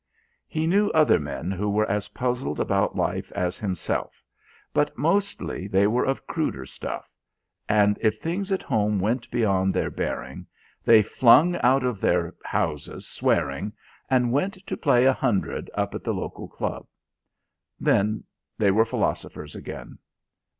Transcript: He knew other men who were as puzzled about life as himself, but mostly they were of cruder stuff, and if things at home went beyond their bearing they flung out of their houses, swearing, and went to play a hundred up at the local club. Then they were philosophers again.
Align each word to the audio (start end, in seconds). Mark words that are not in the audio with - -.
He 0.47 0.65
knew 0.65 0.89
other 0.93 1.19
men 1.19 1.51
who 1.51 1.69
were 1.69 1.87
as 1.87 2.07
puzzled 2.07 2.59
about 2.59 2.95
life 2.95 3.31
as 3.33 3.59
himself, 3.59 4.23
but 4.73 4.97
mostly 4.97 5.67
they 5.67 5.85
were 5.85 6.05
of 6.07 6.25
cruder 6.25 6.65
stuff, 6.65 7.07
and 7.69 7.99
if 8.01 8.17
things 8.17 8.51
at 8.51 8.63
home 8.63 8.99
went 8.99 9.29
beyond 9.29 9.75
their 9.75 9.91
bearing 9.91 10.47
they 10.83 11.03
flung 11.03 11.55
out 11.57 11.83
of 11.83 12.01
their 12.01 12.33
houses, 12.43 13.07
swearing, 13.07 13.73
and 14.09 14.31
went 14.31 14.53
to 14.65 14.75
play 14.75 15.05
a 15.05 15.13
hundred 15.13 15.69
up 15.75 15.93
at 15.93 16.03
the 16.03 16.15
local 16.15 16.47
club. 16.47 16.87
Then 17.79 18.23
they 18.57 18.71
were 18.71 18.85
philosophers 18.85 19.53
again. 19.55 19.99